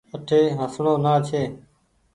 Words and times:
اٺي 0.15 0.41
هسڻو 0.59 0.93
نآ 1.03 1.13
ڇي۔ 1.27 1.41